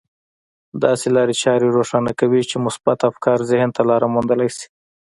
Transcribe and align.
داسې 0.83 1.07
لارې 1.15 1.35
چارې 1.43 1.67
روښانه 1.77 2.11
کوي 2.19 2.41
چې 2.49 2.63
مثبت 2.65 2.99
افکار 3.11 3.37
ذهن 3.51 3.69
ته 3.75 3.81
لاره 3.89 4.07
موندلای 4.13 4.49
شي. 4.57 4.65